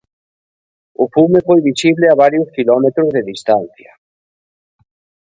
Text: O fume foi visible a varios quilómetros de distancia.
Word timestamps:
O 1.03 1.05
fume 1.13 1.39
foi 1.47 1.59
visible 1.69 2.05
a 2.09 2.19
varios 2.23 2.47
quilómetros 2.55 3.07
de 3.15 3.21
distancia. 3.31 3.91